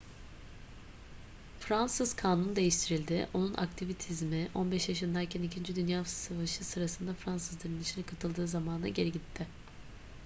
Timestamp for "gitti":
9.11-9.47